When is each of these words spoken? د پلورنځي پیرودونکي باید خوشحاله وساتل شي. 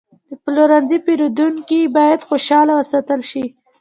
د 0.29 0.31
پلورنځي 0.43 0.97
پیرودونکي 1.05 1.79
باید 1.97 2.25
خوشحاله 2.27 2.73
وساتل 2.75 3.21
شي. 3.31 3.45